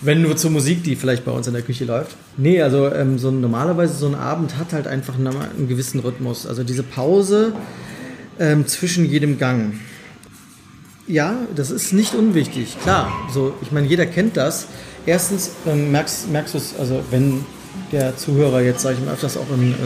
wenn 0.00 0.22
nur 0.22 0.36
zur 0.36 0.50
Musik, 0.50 0.84
die 0.84 0.94
vielleicht 0.94 1.24
bei 1.24 1.32
uns 1.32 1.46
in 1.46 1.54
der 1.54 1.62
Küche 1.62 1.84
läuft. 1.84 2.16
Nee, 2.36 2.60
also 2.62 2.92
ähm, 2.92 3.18
so 3.18 3.30
normalerweise 3.30 3.94
so 3.94 4.06
ein 4.06 4.14
Abend 4.14 4.58
hat 4.58 4.72
halt 4.72 4.86
einfach 4.86 5.14
einen, 5.14 5.28
einen 5.28 5.68
gewissen 5.68 6.00
Rhythmus. 6.00 6.46
Also 6.46 6.64
diese 6.64 6.82
Pause 6.82 7.52
ähm, 8.38 8.66
zwischen 8.66 9.06
jedem 9.06 9.38
Gang 9.38 9.74
ja, 11.06 11.34
das 11.54 11.70
ist 11.70 11.92
nicht 11.92 12.14
unwichtig, 12.14 12.76
klar. 12.82 13.12
So, 13.32 13.54
ich 13.62 13.72
meine, 13.72 13.86
jeder 13.86 14.06
kennt 14.06 14.36
das. 14.36 14.66
Erstens 15.04 15.52
ähm, 15.66 15.92
merkst, 15.92 16.30
merkst 16.30 16.54
du 16.54 16.58
es, 16.58 16.74
also 16.78 17.02
wenn 17.10 17.44
der 17.92 18.16
Zuhörer 18.16 18.60
jetzt, 18.60 18.82
sage 18.82 18.96
ich 18.98 19.04
mal, 19.04 19.12
öfters 19.12 19.36
auch 19.36 19.48
in 19.54 19.72
äh, 19.72 19.76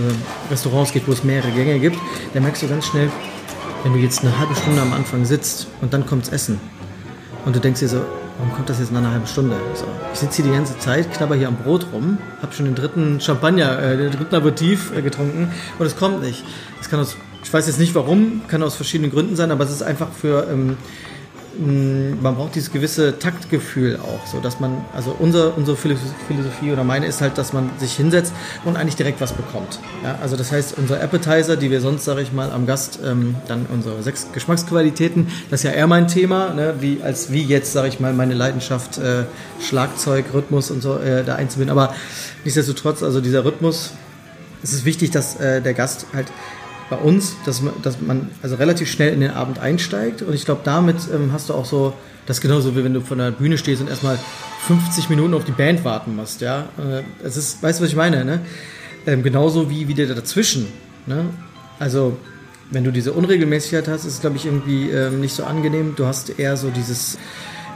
Restaurants 0.50 0.92
geht, 0.92 1.06
wo 1.06 1.12
es 1.12 1.24
mehrere 1.24 1.50
Gänge 1.50 1.78
gibt, 1.78 1.98
dann 2.32 2.42
merkst 2.42 2.62
du 2.62 2.68
ganz 2.68 2.86
schnell, 2.86 3.10
wenn 3.82 3.92
du 3.92 3.98
jetzt 3.98 4.22
eine 4.22 4.38
halbe 4.38 4.54
Stunde 4.54 4.80
am 4.80 4.92
Anfang 4.92 5.24
sitzt 5.24 5.66
und 5.80 5.92
dann 5.92 6.06
kommt's 6.06 6.30
Essen 6.30 6.58
und 7.44 7.54
du 7.54 7.60
denkst 7.60 7.80
dir 7.80 7.88
so, 7.88 8.02
warum 8.38 8.54
kommt 8.54 8.70
das 8.70 8.78
jetzt 8.78 8.92
nach 8.92 9.00
einer 9.00 9.12
halben 9.12 9.26
Stunde? 9.26 9.56
So, 9.74 9.84
ich 10.12 10.18
sitze 10.18 10.42
hier 10.42 10.50
die 10.50 10.56
ganze 10.56 10.78
Zeit, 10.78 11.12
knabber 11.12 11.36
hier 11.36 11.48
am 11.48 11.56
Brot 11.56 11.86
rum, 11.92 12.18
habe 12.40 12.54
schon 12.54 12.66
den 12.66 12.74
dritten 12.74 13.20
Champagner, 13.20 13.78
äh, 13.78 13.96
den 13.96 14.12
dritten 14.12 14.34
Aperitif 14.34 14.96
äh, 14.96 15.02
getrunken 15.02 15.52
und 15.78 15.86
es 15.86 15.96
kommt 15.96 16.22
nicht. 16.22 16.44
Es 16.80 16.88
kann 16.88 17.00
aus, 17.00 17.16
ich 17.42 17.52
weiß 17.52 17.66
jetzt 17.66 17.78
nicht 17.78 17.94
warum, 17.94 18.42
kann 18.48 18.62
aus 18.62 18.76
verschiedenen 18.76 19.10
Gründen 19.10 19.36
sein, 19.36 19.50
aber 19.50 19.64
es 19.64 19.70
ist 19.70 19.82
einfach 19.82 20.12
für 20.12 20.46
ähm, 20.50 20.76
Mm, 21.58 22.22
man 22.22 22.36
braucht 22.36 22.54
dieses 22.54 22.72
gewisse 22.72 23.18
Taktgefühl 23.18 23.98
auch, 23.98 24.24
so 24.26 24.40
dass 24.40 24.60
man, 24.60 24.84
also 24.94 25.14
unser, 25.18 25.56
unsere 25.56 25.76
Philosophie 25.76 26.72
oder 26.72 26.84
meine 26.84 27.06
ist 27.06 27.20
halt, 27.20 27.36
dass 27.38 27.52
man 27.52 27.70
sich 27.78 27.92
hinsetzt 27.94 28.32
und 28.64 28.76
eigentlich 28.76 28.94
direkt 28.94 29.20
was 29.20 29.32
bekommt. 29.32 29.80
Ja, 30.04 30.16
also 30.22 30.36
das 30.36 30.52
heißt, 30.52 30.78
unsere 30.78 31.02
Appetizer, 31.02 31.56
die 31.56 31.70
wir 31.70 31.80
sonst, 31.80 32.04
sage 32.04 32.22
ich 32.22 32.32
mal, 32.32 32.50
am 32.52 32.66
Gast, 32.66 33.00
ähm, 33.04 33.34
dann 33.48 33.66
unsere 33.70 34.02
sechs 34.02 34.28
Geschmacksqualitäten, 34.32 35.26
das 35.50 35.60
ist 35.60 35.64
ja 35.64 35.72
eher 35.72 35.88
mein 35.88 36.06
Thema, 36.06 36.54
ne, 36.54 36.74
wie, 36.80 37.02
als 37.02 37.32
wie 37.32 37.42
jetzt, 37.42 37.72
sage 37.72 37.88
ich 37.88 37.98
mal, 37.98 38.12
meine 38.12 38.34
Leidenschaft, 38.34 38.98
äh, 38.98 39.24
Schlagzeug, 39.60 40.26
Rhythmus 40.32 40.70
und 40.70 40.82
so 40.82 40.98
äh, 40.98 41.24
da 41.24 41.34
einzubinden. 41.34 41.76
Aber 41.76 41.94
nichtsdestotrotz, 42.44 43.02
also 43.02 43.20
dieser 43.20 43.44
Rhythmus, 43.44 43.90
es 44.62 44.72
ist 44.72 44.84
wichtig, 44.84 45.10
dass 45.10 45.36
äh, 45.36 45.60
der 45.60 45.74
Gast 45.74 46.06
halt 46.14 46.28
bei 46.90 46.96
uns, 46.96 47.36
dass 47.46 47.62
man, 47.62 47.72
dass 47.82 48.00
man 48.00 48.28
also 48.42 48.56
relativ 48.56 48.90
schnell 48.90 49.14
in 49.14 49.20
den 49.20 49.30
Abend 49.30 49.60
einsteigt. 49.60 50.22
Und 50.22 50.34
ich 50.34 50.44
glaube, 50.44 50.62
damit 50.64 50.96
ähm, 51.14 51.32
hast 51.32 51.48
du 51.48 51.54
auch 51.54 51.64
so, 51.64 51.94
das 52.26 52.38
ist 52.38 52.40
genauso 52.42 52.76
wie 52.76 52.84
wenn 52.84 52.92
du 52.92 53.00
von 53.00 53.18
der 53.18 53.30
Bühne 53.30 53.56
stehst 53.56 53.80
und 53.80 53.88
erstmal 53.88 54.18
50 54.66 55.08
Minuten 55.08 55.32
auf 55.34 55.44
die 55.44 55.52
Band 55.52 55.84
warten 55.84 56.16
musst. 56.16 56.40
Ja, 56.40 56.68
äh, 56.78 57.02
es 57.24 57.36
ist, 57.36 57.62
weißt 57.62 57.78
du, 57.78 57.84
was 57.84 57.90
ich 57.90 57.96
meine? 57.96 58.24
Ne? 58.24 58.40
Ähm, 59.06 59.22
genauso 59.22 59.70
wie 59.70 59.86
wieder 59.88 60.04
dazwischen. 60.06 60.66
Ne? 61.06 61.26
Also 61.78 62.16
wenn 62.70 62.84
du 62.84 62.90
diese 62.90 63.12
Unregelmäßigkeit 63.12 63.88
hast, 63.88 64.04
ist 64.04 64.14
es, 64.14 64.20
glaube 64.20 64.36
ich, 64.36 64.46
irgendwie 64.46 64.90
ähm, 64.90 65.20
nicht 65.20 65.34
so 65.34 65.44
angenehm. 65.44 65.94
Du 65.96 66.06
hast 66.06 66.38
eher 66.38 66.56
so 66.56 66.70
dieses, 66.70 67.18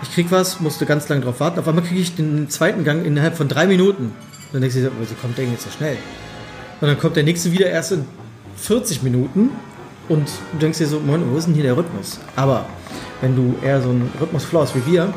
ich 0.03 0.13
krieg 0.13 0.27
was, 0.31 0.61
musste 0.61 0.87
ganz 0.87 1.09
lange 1.09 1.23
drauf 1.23 1.39
warten. 1.39 1.61
Auf 1.61 1.69
einmal 1.69 1.85
kriege 1.85 2.01
ich 2.01 2.17
den 2.17 2.51
zweiten 2.51 2.83
Gang 2.85 3.07
innerhalb 3.07 3.37
von 3.37 3.49
drei 3.49 3.67
Minuten. 3.67 4.13
Dann 4.53 4.61
denkst 4.61 4.77
du 4.77 4.83
dir, 4.83 4.93
wieso 4.99 5.15
kommt 5.15 5.39
der 5.39 5.47
jetzt 5.47 5.63
so 5.63 5.71
schnell? 5.71 5.97
Und 6.81 6.89
dann 6.89 6.99
kommt 6.99 7.17
der 7.17 7.23
nächste 7.23 7.53
wieder 7.53 7.67
erst 7.67 7.93
in 7.93 8.05
40 8.57 9.03
Minuten 9.03 9.51
und 10.09 10.29
du 10.53 10.59
denkst 10.59 10.79
dir 10.79 10.87
so, 10.87 11.01
Mann, 11.01 11.23
wo 11.31 11.37
ist 11.37 11.47
denn 11.47 11.55
hier 11.55 11.63
der 11.63 11.77
Rhythmus? 11.77 12.19
Aber 12.37 12.67
wenn 13.21 13.37
du 13.37 13.55
eher 13.63 13.81
so 13.81 13.89
einen 13.89 14.11
Rhythmus 14.21 14.45
flaust 14.45 14.75
wie 14.77 14.93
wir, 14.93 15.13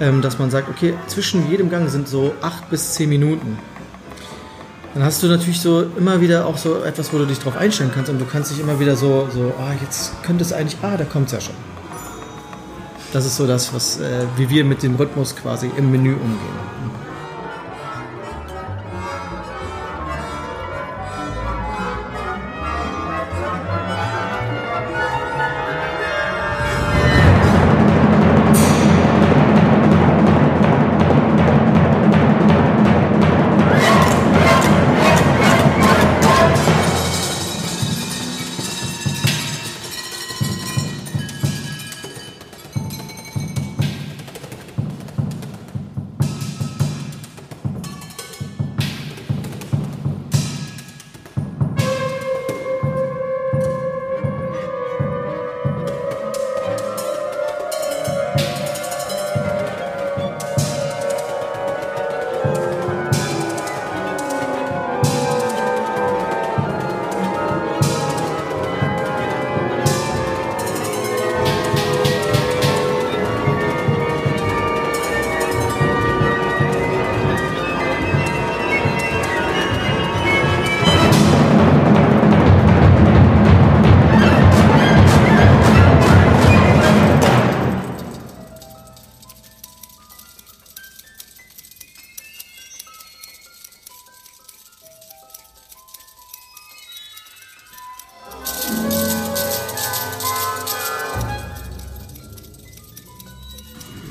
ähm, 0.00 0.20
dass 0.20 0.38
man 0.38 0.50
sagt, 0.50 0.68
okay, 0.68 0.94
zwischen 1.06 1.50
jedem 1.50 1.70
Gang 1.70 1.88
sind 1.88 2.08
so 2.08 2.34
8 2.42 2.68
bis 2.70 2.94
10 2.94 3.08
Minuten. 3.08 3.58
Dann 4.94 5.04
hast 5.04 5.22
du 5.22 5.26
natürlich 5.26 5.60
so 5.60 5.84
immer 5.96 6.20
wieder 6.20 6.46
auch 6.46 6.56
so 6.56 6.82
etwas, 6.82 7.12
wo 7.12 7.18
du 7.18 7.26
dich 7.26 7.38
drauf 7.38 7.56
einstellen 7.56 7.90
kannst 7.94 8.10
und 8.10 8.18
du 8.18 8.24
kannst 8.24 8.50
dich 8.50 8.60
immer 8.60 8.80
wieder 8.80 8.96
so, 8.96 9.28
so 9.32 9.52
ah, 9.58 9.72
jetzt 9.82 10.22
könnte 10.22 10.42
es 10.42 10.52
eigentlich, 10.52 10.78
ah, 10.82 10.96
da 10.96 11.04
kommt 11.04 11.26
es 11.26 11.32
ja 11.32 11.40
schon. 11.40 11.54
Das 13.12 13.24
ist 13.24 13.36
so 13.36 13.46
das, 13.46 13.72
was, 13.72 14.00
äh, 14.00 14.24
wie 14.36 14.48
wir 14.50 14.64
mit 14.64 14.82
dem 14.82 14.96
Rhythmus 14.96 15.36
quasi 15.36 15.70
im 15.76 15.90
Menü 15.90 16.12
umgehen. 16.12 16.75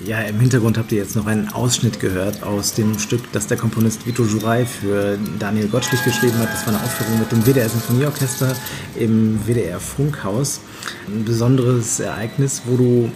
Ja, 0.05 0.19
im 0.19 0.39
Hintergrund 0.39 0.77
habt 0.77 0.91
ihr 0.91 0.99
jetzt 0.99 1.15
noch 1.15 1.25
einen 1.25 1.49
Ausschnitt 1.49 1.99
gehört 1.99 2.43
aus 2.43 2.75
dem 2.75 2.99
Stück, 2.99 3.21
das 3.31 3.47
der 3.47 3.57
Komponist 3.57 4.05
Vito 4.05 4.23
Juray 4.23 4.63
für 4.63 5.17
Daniel 5.39 5.67
Gottschlich 5.67 6.03
geschrieben 6.03 6.37
hat. 6.37 6.53
Das 6.53 6.67
war 6.67 6.75
eine 6.75 6.83
Aufführung 6.83 7.17
mit 7.17 7.31
dem 7.31 7.43
WDR 7.43 7.67
Sinfonieorchester 7.67 8.55
im 8.99 9.39
WDR 9.47 9.79
Funkhaus. 9.79 10.61
Ein 11.07 11.25
besonderes 11.25 11.99
Ereignis, 11.99 12.61
wo 12.65 12.77
du 12.77 13.11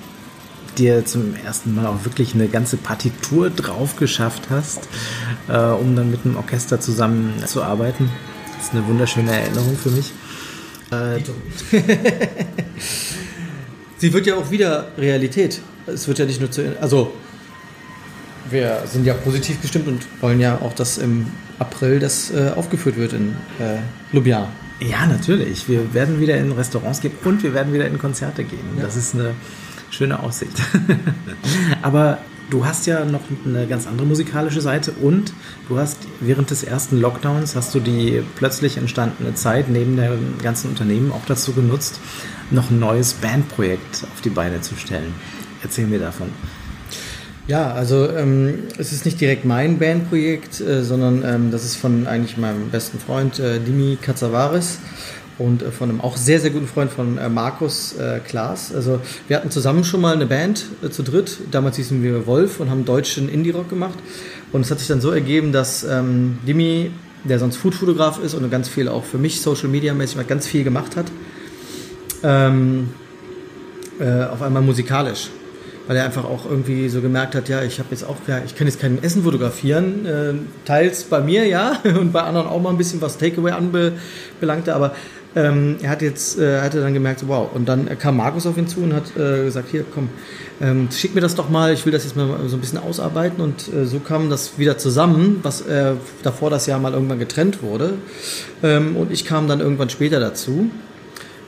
dir 0.80 1.06
zum 1.06 1.36
ersten 1.36 1.76
Mal 1.76 1.86
auch 1.86 2.06
wirklich 2.06 2.34
eine 2.34 2.48
ganze 2.48 2.78
Partitur 2.78 3.52
drauf 3.52 3.96
geschafft 3.96 4.50
hast, 4.50 4.90
äh, 5.48 5.60
um 5.60 5.96
dann 5.96 6.10
mit 6.10 6.26
einem 6.26 6.38
Orchester 6.38 6.80
zusammen 6.80 7.34
zu 7.46 7.62
arbeiten. 7.62 8.10
Das 8.58 8.70
ist 8.70 8.74
eine 8.74 8.88
wunderschöne 8.88 9.32
Erinnerung 9.32 9.78
für 9.78 9.92
mich. 9.92 10.12
Äh, 10.90 11.20
Sie 14.00 14.12
wird 14.12 14.26
ja 14.26 14.38
auch 14.38 14.50
wieder 14.50 14.88
Realität. 14.98 15.62
Es 15.94 16.08
wird 16.08 16.20
ja 16.20 16.26
nicht 16.26 16.40
nur 16.40 16.52
zu. 16.52 16.78
Also, 16.82 17.14
wir 18.50 18.84
sind 18.86 19.06
ja 19.06 19.14
positiv 19.14 19.62
gestimmt 19.62 19.88
und 19.88 20.02
wollen 20.22 20.40
ja 20.40 20.58
auch, 20.58 20.74
dass 20.74 20.98
im 20.98 21.28
April 21.60 22.00
das 22.00 22.32
äh, 22.32 22.52
aufgeführt 22.56 22.98
wird 22.98 23.14
in 23.14 23.36
äh, 23.60 23.80
Ljubljana. 24.16 24.48
Ja, 24.80 25.06
natürlich. 25.06 25.68
Wir 25.68 25.94
werden 25.94 26.20
wieder 26.20 26.38
in 26.38 26.52
Restaurants 26.54 27.02
gehen 27.02 27.12
und 27.26 27.44
wir 27.44 27.54
werden 27.54 27.74
wieder 27.74 27.86
in 27.86 27.98
Konzerte 27.98 28.44
gehen. 28.44 28.60
Ja. 28.78 28.84
Das 28.84 28.96
ist 28.96 29.14
eine 29.14 29.34
schöne 29.92 30.22
Aussicht. 30.22 30.54
Aber 31.82 32.20
du 32.50 32.66
hast 32.66 32.88
ja 32.88 33.04
noch 33.04 33.22
eine 33.46 33.68
ganz 33.68 33.88
andere 33.88 34.08
musikalische 34.08 34.62
Seite 34.62 34.92
und 34.94 35.34
du 35.68 35.78
hast 35.78 35.98
während 36.22 36.50
des 36.50 36.64
ersten 36.64 37.00
Lockdowns 37.00 37.56
hast 37.56 37.76
du 37.76 37.80
die 37.80 38.24
plötzlich 38.36 38.78
entstandene 38.78 39.34
Zeit 39.36 39.70
neben 39.70 39.98
dem 39.98 40.38
ganzen 40.42 40.70
Unternehmen 40.70 41.12
auch 41.12 41.26
dazu 41.28 41.54
genutzt, 41.54 42.00
noch 42.50 42.72
ein 42.72 42.80
neues 42.80 43.14
Bandprojekt 43.16 44.06
auf 44.14 44.22
die 44.22 44.30
Beine 44.30 44.62
zu 44.62 44.76
stellen. 44.76 45.14
Erzähl 45.64 45.88
mir 45.88 46.00
davon. 46.00 46.30
Ja, 47.50 47.74
also 47.74 48.08
ähm, 48.12 48.66
es 48.78 48.92
ist 48.92 49.06
nicht 49.06 49.20
direkt 49.20 49.44
mein 49.44 49.80
Bandprojekt, 49.80 50.62
äh, 50.62 50.84
sondern 50.84 51.24
ähm, 51.26 51.52
das 51.52 51.66
ist 51.66 51.78
von 51.78 52.06
eigentlich 52.06 52.38
meinem 52.38 52.70
besten 52.70 53.00
Freund 53.00 53.40
äh, 53.40 53.60
Dimi 53.60 53.98
Katsavaris 54.00 54.78
und 55.40 55.64
äh, 55.64 55.72
von 55.72 55.90
einem 55.90 56.00
auch 56.00 56.16
sehr, 56.16 56.40
sehr 56.40 56.52
guten 56.52 56.68
Freund 56.68 56.92
von 56.92 57.18
äh, 57.18 57.28
Markus 57.28 57.94
äh, 57.98 58.20
Klaas. 58.20 58.72
Also 58.72 59.02
wir 59.28 59.38
hatten 59.38 59.50
zusammen 59.50 59.84
schon 59.84 60.00
mal 60.00 60.14
eine 60.14 60.28
Band 60.28 60.66
äh, 60.84 60.92
zu 60.92 61.02
dritt. 61.02 61.40
Damals 61.50 61.78
hießen 61.78 62.04
wir 62.04 62.28
Wolf 62.28 62.60
und 62.60 62.70
haben 62.70 62.86
deutschen 62.86 63.28
Indie-Rock 63.28 63.68
gemacht. 63.68 63.98
Und 64.52 64.62
es 64.62 64.70
hat 64.70 64.78
sich 64.78 64.88
dann 64.88 65.02
so 65.02 65.10
ergeben, 65.10 65.52
dass 65.52 65.84
ähm, 65.84 66.38
Dimi, 66.48 66.92
der 67.24 67.40
sonst 67.40 67.58
Foodfotograf 67.58 68.24
ist 68.24 68.36
und 68.36 68.48
ganz 68.52 68.70
viel 68.70 68.88
auch 68.88 69.06
für 69.06 69.18
mich 69.18 69.42
Social 69.42 69.70
Media 69.70 69.96
mäßig 69.96 70.28
ganz 70.28 70.46
viel 70.46 70.64
gemacht 70.64 70.96
hat, 70.96 71.08
ähm, 72.22 72.90
äh, 74.00 74.26
auf 74.26 74.44
einmal 74.44 74.62
musikalisch 74.62 75.30
weil 75.90 75.98
er 75.98 76.06
einfach 76.06 76.24
auch 76.24 76.46
irgendwie 76.46 76.88
so 76.88 77.02
gemerkt 77.02 77.34
hat, 77.34 77.50
ja, 77.50 77.64
ich 77.64 77.80
habe 77.80 77.88
jetzt 77.90 78.04
auch, 78.04 78.18
ja, 78.28 78.44
ich 78.46 78.56
kann 78.56 78.68
jetzt 78.68 78.80
kein 78.80 79.02
Essen 79.04 79.24
fotografieren, 79.24 80.06
äh, 80.06 80.34
teils 80.64 81.06
bei 81.06 81.20
mir, 81.20 81.48
ja, 81.48 81.80
und 81.84 82.14
bei 82.14 82.22
anderen 82.22 82.46
auch 82.46 82.62
mal 82.62 82.70
ein 82.70 82.78
bisschen 82.78 83.02
was 83.02 83.18
Takeaway 83.18 83.54
anbelangte, 83.54 84.76
aber 84.76 84.94
ähm, 85.36 85.78
er 85.82 85.90
hat 85.90 86.04
jetzt, 86.04 86.38
äh, 86.38 86.62
hatte 86.62 86.80
dann 86.80 86.94
gemerkt, 86.94 87.24
wow, 87.28 87.50
und 87.52 87.68
dann 87.68 87.98
kam 87.98 88.18
Markus 88.18 88.46
auf 88.46 88.56
ihn 88.56 88.68
zu 88.68 88.82
und 88.82 88.94
hat 88.94 89.18
äh, 89.18 89.46
gesagt, 89.46 89.70
hier, 89.72 89.84
komm, 89.92 90.10
ähm, 90.62 90.90
schick 90.92 91.16
mir 91.16 91.22
das 91.22 91.34
doch 91.34 91.50
mal, 91.50 91.74
ich 91.74 91.84
will 91.88 91.92
das 91.92 92.04
jetzt 92.04 92.16
mal 92.16 92.38
so 92.46 92.56
ein 92.56 92.60
bisschen 92.60 92.78
ausarbeiten 92.78 93.42
und 93.42 93.74
äh, 93.74 93.88
so 93.88 94.00
kam 94.00 94.30
das 94.30 94.60
wieder 94.60 94.78
zusammen, 94.78 95.40
was 95.42 95.62
äh, 95.62 95.94
davor 96.22 96.52
das 96.52 96.68
Jahr 96.68 96.80
mal 96.80 96.94
irgendwann 96.94 97.18
getrennt 97.18 97.64
wurde. 97.64 97.96
Ähm, 98.62 98.96
und 98.96 99.12
ich 99.12 99.26
kam 99.26 99.48
dann 99.48 99.60
irgendwann 99.60 99.90
später 99.90 100.20
dazu 100.20 100.70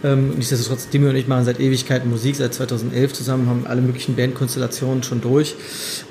ähm, 0.04 0.32
nichtsdestotrotz, 0.36 0.90
Dimi 0.90 1.10
und 1.10 1.16
ich 1.16 1.28
machen 1.28 1.46
seit 1.46 1.60
Ewigkeiten 1.60 2.10
Musik, 2.10 2.36
seit 2.36 2.54
2011 2.54 3.14
zusammen, 3.14 3.48
haben 3.48 3.68
alle 3.68 3.82
möglichen 3.82 4.16
Bandkonstellationen 4.16 5.04
schon 5.04 5.22
durch. 5.22 5.56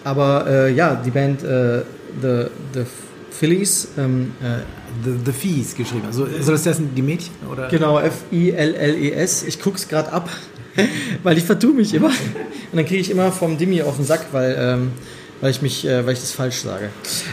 Aber 0.05 0.47
äh, 0.49 0.73
ja, 0.73 0.95
die 0.95 1.11
Band 1.11 1.43
äh, 1.43 1.83
The, 2.21 2.47
The 2.75 2.85
Phillies. 3.31 3.89
Ähm, 3.99 4.33
äh, 4.43 4.63
The, 5.05 5.13
The 5.25 5.33
Fees 5.33 5.75
geschrieben. 5.75 6.07
Also 6.07 6.27
soll 6.41 6.55
das 6.55 6.67
heißen, 6.67 6.95
die 6.95 7.03
Mädchen? 7.03 7.33
Oder? 7.51 7.69
Genau, 7.69 7.99
F-I-L-L-E-S. 7.99 9.45
Ich 9.45 9.61
guck's 9.61 9.89
gerade 9.89 10.13
ab, 10.13 10.29
weil 11.23 11.39
ich 11.39 11.45
vertue 11.45 11.73
mich 11.73 11.95
immer. 11.95 12.09
Und 12.09 12.77
dann 12.77 12.85
kriege 12.85 13.01
ich 13.01 13.11
immer 13.11 13.31
vom 13.33 13.57
Dimi 13.57 13.83
auf 13.83 13.97
den 13.97 14.05
Sack, 14.05 14.27
weil 14.33 14.57
ähm, 14.59 14.93
weil 15.41 15.51
ich 15.51 15.63
mich, 15.63 15.87
äh, 15.87 16.05
weil 16.05 16.13
ich 16.13 16.21
das 16.21 16.33
falsch 16.33 16.61
sage. 16.61 16.91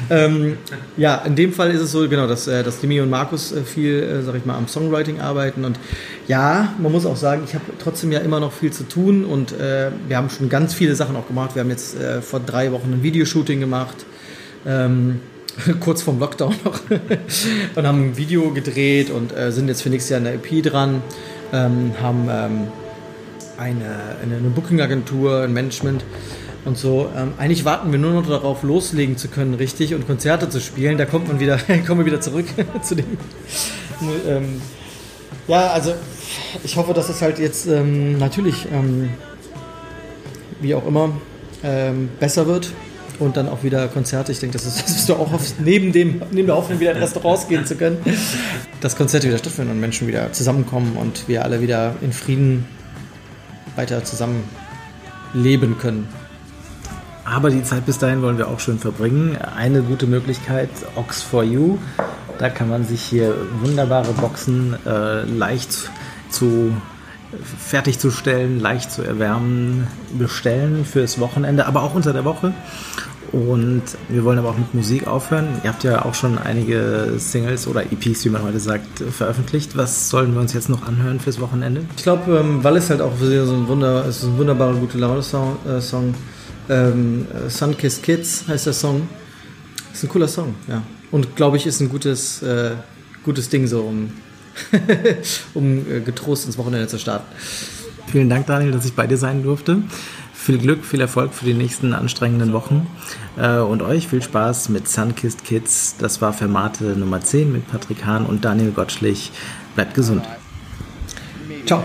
Ähm, 0.10 0.58
ja, 0.96 1.16
in 1.26 1.36
dem 1.36 1.54
Fall 1.54 1.72
ist 1.72 1.82
es 1.82 1.92
so, 1.92 2.08
genau, 2.08 2.28
dass, 2.28 2.48
äh, 2.48 2.64
dass 2.64 2.80
Demi 2.80 3.02
und 3.02 3.10
Markus 3.10 3.52
äh, 3.52 3.64
viel, 3.64 4.02
äh, 4.02 4.24
sag 4.24 4.36
ich 4.36 4.46
mal, 4.46 4.56
am 4.56 4.68
Songwriting 4.68 5.20
arbeiten 5.20 5.66
und 5.66 5.80
ja, 6.28 6.74
man 6.80 6.92
muss 6.92 7.06
auch 7.06 7.16
sagen, 7.16 7.44
ich 7.46 7.54
habe 7.54 7.66
trotzdem 7.82 8.12
ja 8.12 8.20
immer 8.20 8.40
noch 8.40 8.52
viel 8.52 8.72
zu 8.72 8.84
tun 8.84 9.26
und 9.26 9.52
äh, 9.54 9.92
wir 10.08 10.18
haben 10.18 10.30
schon 10.30 10.50
ganz 10.50 10.74
viele 10.74 10.96
Sachen 10.96 11.16
auch 11.16 11.28
gemacht. 11.28 11.56
Wir 11.56 11.62
haben 11.62 11.70
jetzt 11.70 12.00
äh, 12.00 12.22
vor 12.22 12.40
drei 12.40 12.72
Wochen 12.72 12.94
ein 12.94 13.04
Videoshooting 13.04 13.60
gemacht. 13.60 14.06
Ähm, 14.66 15.20
kurz 15.80 16.02
vorm 16.02 16.20
Lockdown 16.20 16.56
noch 16.64 16.82
und 17.76 17.88
haben 17.88 18.10
ein 18.10 18.18
Video 18.18 18.52
gedreht 18.52 19.10
und 19.10 19.36
äh, 19.36 19.52
sind 19.52 19.68
jetzt 19.68 19.82
für 19.82 19.90
nächstes 19.90 20.12
Jahr 20.12 20.20
in 20.20 20.26
der 20.26 20.34
EP 20.36 20.64
dran, 20.64 21.02
ähm, 21.52 21.94
haben 22.02 22.28
ähm, 22.30 22.68
eine, 23.58 23.96
eine 24.22 24.50
Booking-Agentur, 24.50 25.44
ein 25.44 25.54
Management 25.54 26.04
und 26.66 26.78
so. 26.78 27.10
Ähm, 27.16 27.34
eigentlich 27.38 27.66
warten 27.66 27.92
wir 27.92 28.00
nur 28.00 28.14
noch 28.14 28.28
darauf, 28.28 28.64
loslegen 28.64 29.18
zu 29.18 29.28
können, 29.28 29.54
richtig, 29.54 29.94
und 29.94 30.06
Konzerte 30.08 30.50
zu 30.50 30.60
spielen. 30.60 30.98
Da 30.98 31.06
kommt 31.06 31.28
man 31.28 31.40
wieder, 31.40 31.58
kommen 31.88 32.02
wir 32.02 32.06
wieder 32.06 32.22
zurück 32.22 32.46
zu 32.82 32.96
dem. 32.96 33.18
Ähm, 34.28 34.62
ja, 35.48 35.72
also 35.72 35.94
ich 36.64 36.76
hoffe, 36.76 36.94
dass 36.94 37.10
es 37.10 37.22
halt 37.22 37.40
jetzt 37.40 37.68
ähm, 37.68 38.18
natürlich, 38.18 38.68
ähm, 38.72 39.10
wie 40.62 40.76
auch 40.76 40.86
immer, 40.86 41.12
ähm, 41.64 42.10
besser 42.20 42.48
wird 42.48 42.72
und 43.20 43.38
dann 43.38 43.48
auch 43.48 43.64
wieder 43.64 43.88
Konzerte. 43.88 44.32
Ich 44.32 44.40
denke, 44.40 44.58
das 44.58 44.66
ist 44.66 44.82
das, 44.84 44.96
was 44.96 45.06
du 45.06 45.16
auch 45.16 45.32
hoffst, 45.32 45.60
neben, 45.60 45.92
dem, 45.92 46.22
neben 46.32 46.48
der 46.48 46.56
Hoffnung, 46.56 46.80
wieder 46.80 46.92
in 46.92 46.98
Restaurants 46.98 47.48
gehen 47.48 47.66
zu 47.66 47.76
können, 47.76 47.98
dass 48.82 48.96
Konzerte 48.96 49.28
wieder 49.28 49.38
stattfinden 49.38 49.72
und 49.72 49.80
Menschen 49.80 50.08
wieder 50.08 50.32
zusammenkommen 50.34 50.98
und 50.98 51.28
wir 51.28 51.44
alle 51.44 51.62
wieder 51.62 51.96
in 52.02 52.12
Frieden 52.12 52.66
weiter 53.76 54.04
zusammen 54.04 54.44
leben 55.34 55.78
können. 55.78 56.08
Aber 57.30 57.50
die 57.50 57.62
Zeit 57.62 57.86
bis 57.86 57.98
dahin 57.98 58.22
wollen 58.22 58.38
wir 58.38 58.48
auch 58.48 58.62
schön 58.62 58.80
verbringen. 58.80 59.38
Eine 59.38 59.82
gute 59.82 60.08
Möglichkeit, 60.08 60.70
Ox 60.96 61.22
for 61.22 61.44
You. 61.44 61.78
Da 62.40 62.50
kann 62.50 62.70
man 62.70 62.86
sich 62.86 63.02
hier 63.02 63.36
wunderbare 63.62 64.14
Boxen 64.14 64.78
äh, 64.86 65.24
leicht 65.24 65.90
zu 66.30 66.72
fertigzustellen, 67.60 68.62
leicht 68.62 68.92
zu 68.92 69.02
erwärmen, 69.02 69.88
bestellen 70.18 70.86
fürs 70.86 71.20
Wochenende, 71.20 71.66
aber 71.66 71.84
auch 71.84 71.96
unter 71.96 72.14
der 72.14 72.24
Woche. 72.24 72.54
Und 73.34 73.84
wir 74.08 74.24
wollen 74.24 74.40
aber 74.40 74.50
auch 74.50 74.58
mit 74.58 74.74
Musik 74.74 75.06
aufhören. 75.06 75.48
Ihr 75.66 75.70
habt 75.70 75.84
ja 75.84 76.06
auch 76.06 76.14
schon 76.14 76.38
einige 76.38 77.16
Singles 77.18 77.68
oder 77.68 77.84
EPs, 77.84 78.24
wie 78.24 78.30
man 78.30 78.44
heute 78.44 78.62
sagt, 78.62 79.00
veröffentlicht. 79.00 79.76
Was 79.76 80.10
sollen 80.10 80.34
wir 80.34 80.40
uns 80.40 80.54
jetzt 80.54 80.70
noch 80.70 80.88
anhören 80.88 81.20
fürs 81.20 81.42
Wochenende? 81.42 81.82
Ich 81.98 82.04
glaube, 82.04 82.38
ähm, 82.38 82.64
weil 82.64 82.78
es 82.78 82.90
halt 82.90 83.02
auch 83.02 83.12
so 83.20 83.26
ein, 83.26 83.68
Wunder, 83.68 84.06
es 84.06 84.20
ist 84.20 84.30
ein 84.30 84.38
wunderbarer, 84.38 84.76
gute 84.76 84.98
Laune-Song. 84.98 85.58
Äh, 85.68 85.82
Song 85.82 86.14
ähm, 86.70 87.28
Sunkiss 87.48 88.02
Kids 88.02 88.46
heißt 88.48 88.66
der 88.66 88.74
Song. 88.74 89.08
Ist 89.94 90.04
ein 90.04 90.10
cooler 90.10 90.28
Song, 90.28 90.56
ja. 90.68 90.84
Und 91.12 91.36
glaube 91.36 91.58
ich, 91.58 91.66
ist 91.66 91.80
ein 91.80 91.90
gutes, 91.90 92.42
äh, 92.42 92.72
gutes 93.24 93.50
Ding 93.50 93.68
so, 93.68 93.82
um, 93.82 94.12
um 95.54 95.90
äh, 95.90 96.02
getrost 96.02 96.46
ins 96.46 96.58
Wochenende 96.58 96.88
zu 96.88 97.00
starten. 97.00 97.26
Vielen 98.08 98.30
Dank, 98.30 98.48
Daniel, 98.48 98.72
dass 98.72 98.86
ich 98.86 98.94
bei 98.94 99.08
dir 99.08 99.18
sein 99.18 99.44
durfte. 99.44 99.82
Viel 100.34 100.60
Glück, 100.60 100.86
viel 100.86 101.02
Erfolg 101.02 101.34
für 101.34 101.46
die 101.46 101.54
nächsten 101.54 101.94
anstrengenden 101.94 102.54
Wochen. 102.54 102.88
Äh, 103.38 103.58
und 103.58 103.82
euch 103.82 104.08
viel 104.08 104.22
Spaß 104.22 104.70
mit 104.70 104.88
Sunkissed 104.88 105.44
Kids. 105.44 105.96
Das 105.98 106.22
war 106.22 106.32
Fermate 106.32 106.84
Nummer 106.98 107.22
10 107.22 107.52
mit 107.52 107.70
Patrick 107.70 108.06
Hahn 108.06 108.26
und 108.26 108.46
Daniel 108.46 108.72
Gottschlich. 108.72 109.32
Bleibt 109.76 109.94
gesund. 109.94 110.24
Ciao. 111.66 111.84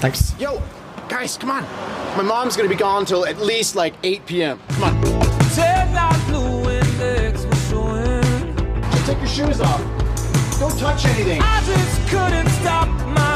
Thanks. 0.00 0.34
Yo, 0.38 0.60
guys, 1.08 1.36
come 1.36 1.50
on. 1.50 1.62
My 2.16 2.22
mom's 2.22 2.56
gonna 2.56 2.68
be 2.68 2.74
gone 2.74 3.04
till 3.04 3.26
at 3.26 3.38
least 3.38 3.76
like 3.76 3.94
8 4.02 4.26
p.m. 4.26 4.60
Come 4.70 4.84
on. 4.84 5.24
Take 9.04 9.18
your 9.18 9.26
shoes 9.26 9.60
off. 9.60 9.80
Don't 10.58 10.78
touch 10.78 11.04
anything. 11.04 11.42
I 11.42 11.62
just 11.66 12.08
couldn't 12.08 12.48
stop 12.48 12.88
my 13.08 13.33